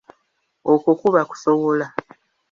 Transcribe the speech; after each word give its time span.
Okwo 0.71 0.91
kuba 1.01 1.21
kusowola. 1.29 1.87